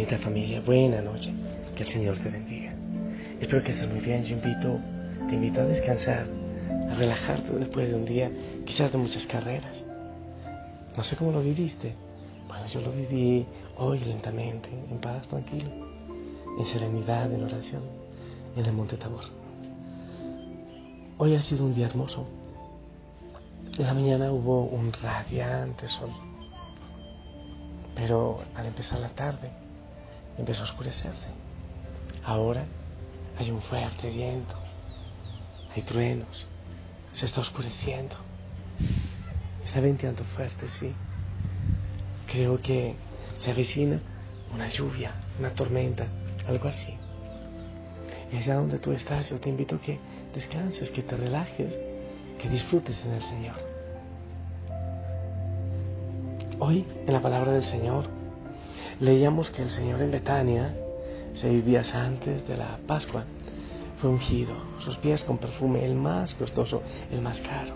[0.00, 1.30] Bendita familia, buena noche.
[1.76, 2.72] Que el Señor te bendiga.
[3.38, 4.24] Espero que estés muy bien.
[4.24, 4.80] Yo invito,
[5.28, 6.26] te invito a descansar,
[6.90, 8.32] a relajarte después de un día,
[8.64, 9.76] quizás de muchas carreras.
[10.96, 11.94] No sé cómo lo viviste.
[12.48, 13.44] Bueno, yo lo viví
[13.76, 15.68] hoy lentamente, en paz, tranquilo,
[16.58, 17.82] en serenidad, en oración,
[18.56, 19.24] en el Monte Tabor.
[21.18, 22.26] Hoy ha sido un día hermoso.
[23.76, 26.08] En la mañana hubo un radiante sol.
[27.94, 29.59] Pero al empezar la tarde,
[30.40, 31.26] empezó a oscurecerse.
[32.24, 32.64] Ahora
[33.38, 34.54] hay un fuerte viento,
[35.74, 36.46] hay truenos,
[37.12, 38.16] se está oscureciendo.
[39.66, 40.92] Está venteando fuerte, sí.
[42.26, 42.96] Creo que
[43.38, 44.00] se avecina
[44.52, 46.06] una lluvia, una tormenta,
[46.48, 46.94] algo así.
[48.32, 49.98] Y allá donde tú estás, yo te invito a que
[50.34, 51.72] descanses, que te relajes,
[52.40, 53.56] que disfrutes en el Señor.
[56.58, 58.19] Hoy, en la palabra del Señor,
[59.00, 60.74] leíamos que el Señor en Betania,
[61.34, 63.24] seis días antes de la Pascua,
[64.00, 67.74] fue ungido, sus pies con perfume, el más costoso, el más caro.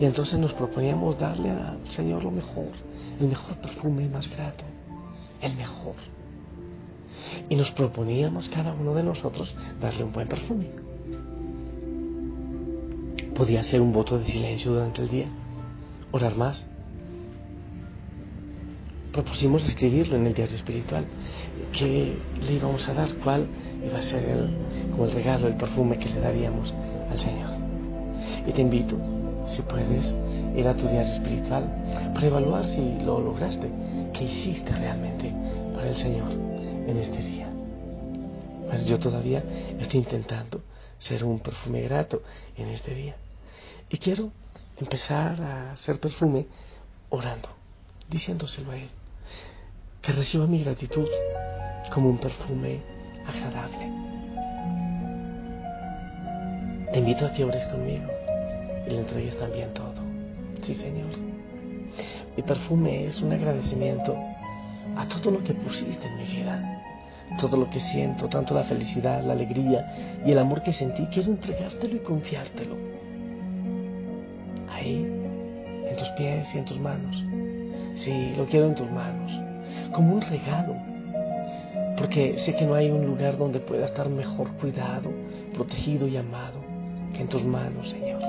[0.00, 2.68] Y entonces nos proponíamos darle al Señor lo mejor,
[3.20, 4.64] el mejor perfume más grato,
[5.40, 5.96] el mejor.
[7.48, 10.68] Y nos proponíamos cada uno de nosotros darle un buen perfume.
[13.34, 15.26] Podía ser un voto de silencio durante el día,
[16.12, 16.66] orar más.
[19.16, 21.06] Propusimos escribirlo en el diario espiritual,
[21.72, 23.46] que le íbamos a dar, cuál
[23.82, 24.50] iba a ser el,
[24.90, 26.74] como el regalo, el perfume que le daríamos
[27.10, 27.48] al Señor.
[28.46, 28.94] Y te invito
[29.46, 30.14] si puedes
[30.54, 33.70] ir a tu diario espiritual para evaluar si lo lograste,
[34.12, 35.32] qué hiciste realmente
[35.74, 37.48] para el Señor en este día.
[38.68, 39.42] Pues yo todavía
[39.80, 40.60] estoy intentando
[40.98, 42.22] ser un perfume grato
[42.54, 43.16] en este día.
[43.88, 44.30] Y quiero
[44.76, 46.48] empezar a hacer perfume
[47.08, 47.48] orando,
[48.10, 48.90] diciéndoselo a Él,
[50.02, 51.08] que reciba mi gratitud
[51.92, 52.80] como un perfume
[53.26, 53.90] agradable.
[56.92, 58.06] Te invito a que ores conmigo
[58.86, 59.94] y le entregues también todo.
[60.64, 61.10] Sí, Señor.
[62.36, 64.16] Mi perfume es un agradecimiento
[64.96, 66.82] a todo lo que pusiste en mi vida,
[67.38, 71.06] todo lo que siento, tanto la felicidad, la alegría y el amor que sentí.
[71.06, 72.76] Quiero entregártelo y confiártelo.
[74.70, 75.04] Ahí,
[75.88, 77.45] en tus pies y en tus manos.
[78.04, 79.32] Sí, lo quiero en tus manos,
[79.92, 80.74] como un regalo,
[81.96, 85.10] porque sé que no hay un lugar donde pueda estar mejor cuidado,
[85.54, 86.60] protegido y amado
[87.14, 88.22] que en tus manos, Señor.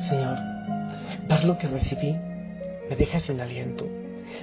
[0.00, 0.36] Señor,
[1.28, 2.16] ver lo que recibí.
[2.90, 3.86] Me deja sin aliento,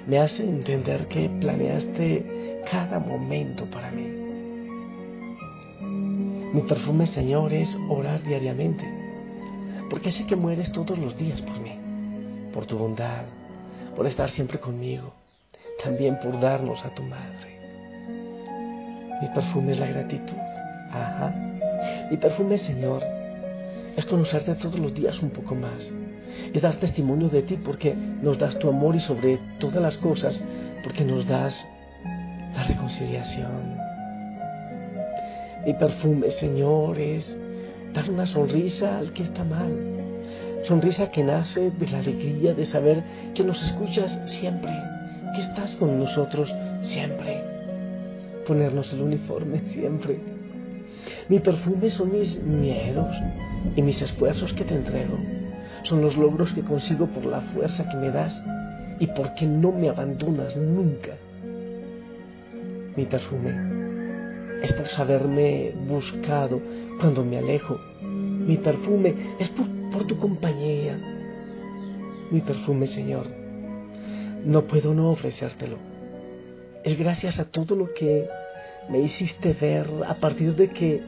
[0.07, 4.07] me hace entender que planeaste cada momento para mí.
[6.53, 8.83] Mi perfume, Señor, es orar diariamente,
[9.89, 11.77] porque sé que mueres todos los días por mí,
[12.53, 13.23] por tu bondad,
[13.95, 15.13] por estar siempre conmigo,
[15.83, 17.59] también por darnos a tu madre.
[19.22, 20.38] Mi perfume es la gratitud.
[20.91, 21.35] Ajá.
[22.09, 23.03] Mi perfume, Señor,
[23.95, 25.94] es conocerte todos los días un poco más.
[26.53, 30.41] Es dar testimonio de ti porque nos das tu amor y sobre todas las cosas
[30.83, 31.67] porque nos das
[32.55, 33.78] la reconciliación.
[35.66, 37.38] Mi perfume, Señor, es
[37.94, 39.72] dar una sonrisa al que está mal.
[40.64, 43.03] Sonrisa que nace de la alegría de saber
[43.34, 44.72] que nos escuchas siempre,
[45.34, 47.44] que estás con nosotros siempre.
[48.46, 50.20] Ponernos el uniforme siempre.
[51.30, 53.16] Mi perfume son mis miedos
[53.76, 55.18] y mis esfuerzos que te entrego.
[55.84, 58.44] Son los logros que consigo por la fuerza que me das
[59.00, 61.12] y porque no me abandonas nunca.
[62.96, 66.62] Mi perfume es por saberme buscado
[66.99, 67.79] cuando me alejo.
[68.01, 70.99] Mi perfume es por, tu compañía.
[72.31, 73.28] Mi perfume, Señor,
[74.46, 75.78] no puedo no ofrecértelo.
[76.84, 78.28] Es gracias a todo lo que
[78.90, 81.01] me hiciste ver a partir de que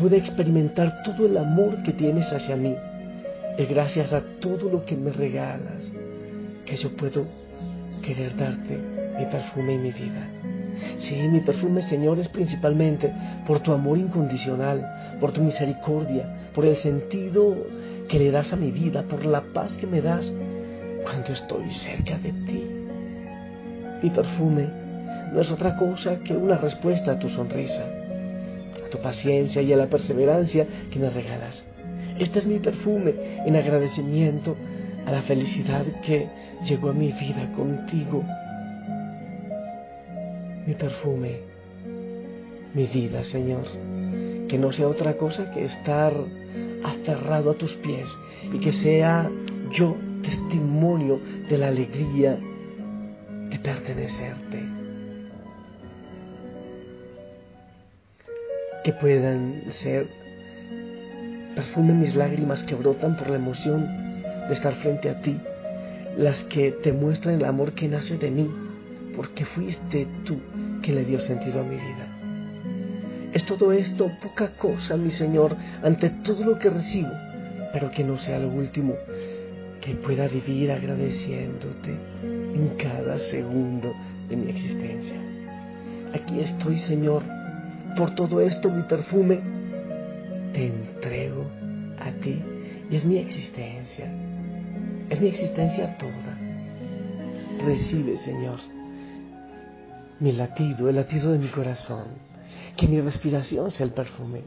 [0.00, 2.74] pueda experimentar todo el amor que tienes hacia mí.
[3.56, 5.90] Es gracias a todo lo que me regalas
[6.66, 7.26] que yo puedo
[8.02, 8.76] querer darte
[9.18, 10.39] mi perfume y mi vida.
[10.98, 13.12] Sí, mi perfume, Señor, es principalmente
[13.46, 17.56] por tu amor incondicional, por tu misericordia, por el sentido
[18.08, 20.32] que le das a mi vida, por la paz que me das
[21.02, 22.64] cuando estoy cerca de ti.
[24.02, 24.68] Mi perfume
[25.32, 27.84] no es otra cosa que una respuesta a tu sonrisa,
[28.84, 31.62] a tu paciencia y a la perseverancia que me regalas.
[32.18, 33.14] Este es mi perfume
[33.46, 34.56] en agradecimiento
[35.06, 36.28] a la felicidad que
[36.64, 38.24] llegó a mi vida contigo.
[40.66, 41.40] Mi perfume,
[42.74, 43.64] mi vida, Señor,
[44.48, 46.12] que no sea otra cosa que estar
[46.84, 48.16] aferrado a tus pies
[48.52, 49.30] y que sea
[49.72, 52.38] yo testimonio de la alegría
[53.50, 54.58] de pertenecerte.
[58.84, 60.08] Que puedan ser
[61.54, 65.38] perfume mis lágrimas que brotan por la emoción de estar frente a ti,
[66.16, 68.50] las que te muestran el amor que nace de mí,
[69.20, 70.40] porque fuiste tú
[70.80, 72.06] que le dio sentido a mi vida.
[73.34, 77.10] Es todo esto poca cosa, mi Señor, ante todo lo que recibo,
[77.70, 78.94] pero que no sea lo último,
[79.82, 81.90] que pueda vivir agradeciéndote
[82.22, 83.92] en cada segundo
[84.30, 85.16] de mi existencia.
[86.14, 87.22] Aquí estoy, Señor,
[87.98, 89.38] por todo esto mi perfume
[90.54, 91.44] te entrego
[91.98, 92.42] a ti
[92.90, 94.10] y es mi existencia,
[95.10, 96.38] es mi existencia toda.
[97.62, 98.58] Recibe, Señor,
[100.20, 102.30] mi latido, el latido de mi corazón.
[102.76, 104.42] Que mi respiración sea el perfume,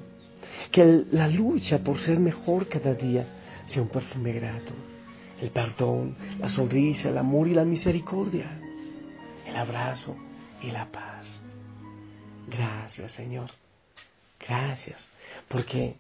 [0.71, 3.27] que la lucha por ser mejor cada día
[3.67, 4.73] sea un perfume grato,
[5.39, 8.59] el perdón, la sonrisa, el amor y la misericordia,
[9.45, 10.15] el abrazo
[10.61, 11.41] y la paz.
[12.47, 13.49] Gracias Señor,
[14.39, 14.99] gracias,
[15.47, 15.97] porque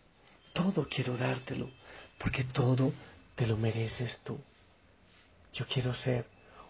[0.53, 1.69] todo quiero dártelo,
[2.17, 2.93] porque todo
[3.35, 4.37] te lo mereces tú.
[5.53, 6.25] Yo quiero ser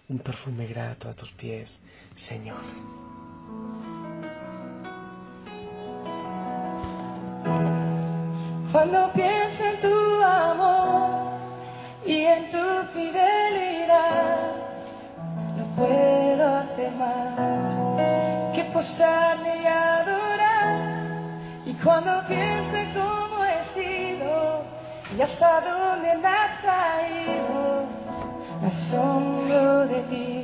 [0.09, 1.79] un perfume grato a tus pies,
[2.15, 2.61] Señor.
[8.71, 11.37] Cuando pienso en tu amor
[12.05, 14.51] y en tu fidelidad,
[15.57, 20.93] no puedo hacer más que posarme y adorar.
[21.65, 24.65] Y cuando pienso en cómo he sido
[25.15, 27.22] y hasta dónde me has traído,
[30.11, 30.42] की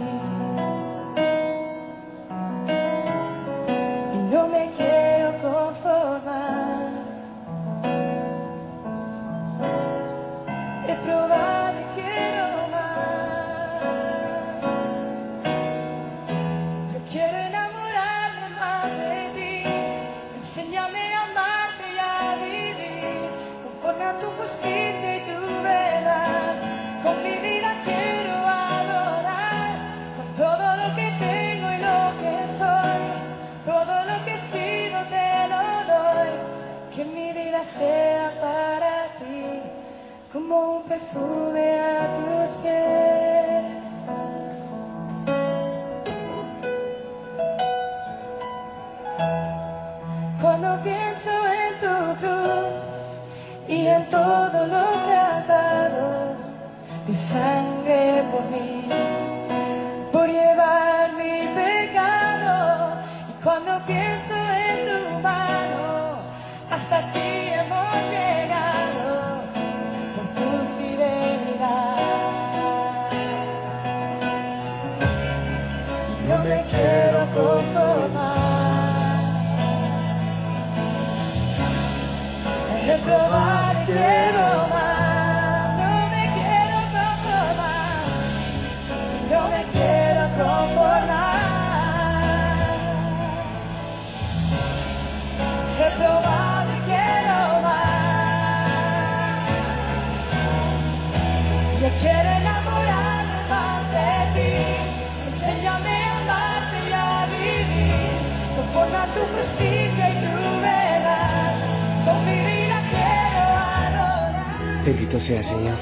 [115.30, 115.78] Señor.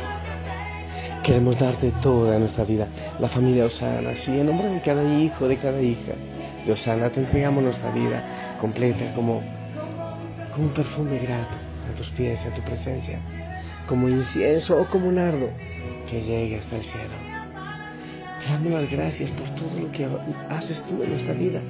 [1.24, 2.88] Queremos darte toda nuestra vida,
[3.18, 6.12] la familia Osana, sí, en nombre de cada hijo, de cada hija
[6.66, 9.42] de Osana, te entregamos nuestra vida completa como,
[10.52, 11.56] como un perfume grato
[11.90, 13.20] a tus pies, a tu presencia,
[13.88, 15.50] como incienso o como un ardo
[16.10, 17.16] que llegue hasta el cielo.
[18.44, 20.08] Te damos las gracias por todo lo que
[20.50, 21.62] haces tú en nuestra vida,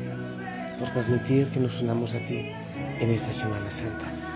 [0.80, 2.50] por permitir que nos unamos a ti
[3.00, 4.27] en esta Semana Santa.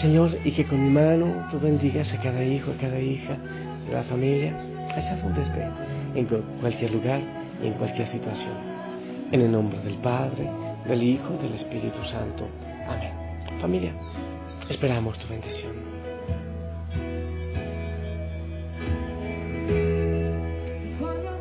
[0.00, 3.36] Señor, y que con mi mano tú bendigas a cada hijo, a cada hija
[3.86, 4.54] de la familia,
[4.96, 5.68] allá donde esté,
[6.14, 6.26] en
[6.58, 7.20] cualquier lugar
[7.62, 8.54] y en cualquier situación.
[9.30, 10.48] En el nombre del Padre,
[10.86, 12.48] del Hijo, del Espíritu Santo.
[12.88, 13.12] Amén.
[13.60, 13.92] Familia,
[14.70, 15.72] esperamos tu bendición.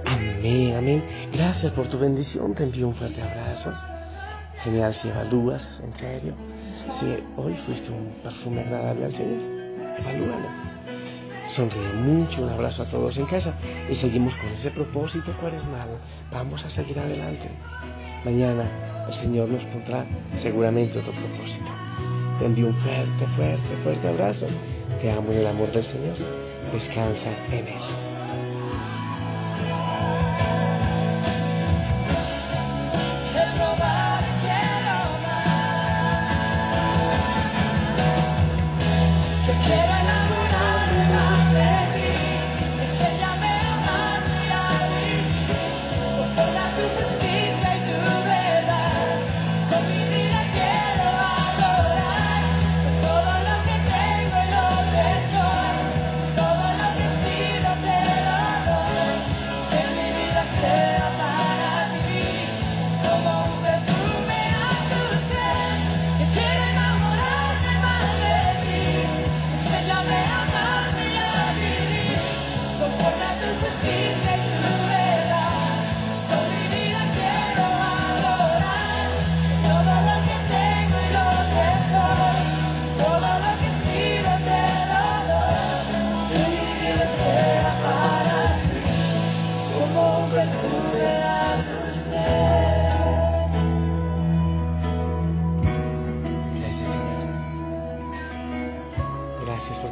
[0.05, 1.03] Amén, amén.
[1.31, 2.53] Gracias por tu bendición.
[2.55, 3.73] Te envío un fuerte abrazo.
[4.63, 6.33] Genial si evalúas, en serio.
[6.91, 7.05] Si
[7.37, 9.39] hoy fuiste un perfume agradable al Señor,
[9.99, 10.47] evalúalo.
[11.47, 13.53] Sonríe mucho, un abrazo a todos en casa
[13.89, 15.89] y seguimos con ese propósito cuaresmal.
[16.31, 17.49] Vamos a seguir adelante.
[18.25, 20.05] Mañana el Señor nos pondrá
[20.41, 21.71] seguramente otro propósito.
[22.39, 24.47] Te envío un fuerte, fuerte, fuerte abrazo.
[25.01, 26.15] Te amo en el amor del Señor.
[26.73, 28.18] Descansa en Él.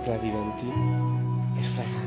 [0.07, 2.06] claridad en ti es frágil.